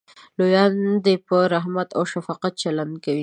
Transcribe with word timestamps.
لویان 0.37 0.73
دې 1.05 1.15
په 1.27 1.37
رحمت 1.53 1.89
او 1.97 2.03
شفقت 2.13 2.53
چلند 2.61 2.93
کوي. 3.05 3.19